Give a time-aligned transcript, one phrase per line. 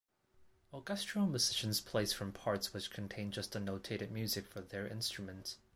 [0.73, 5.57] Orchestral musicians play from parts which contain just the notated music for their instrument.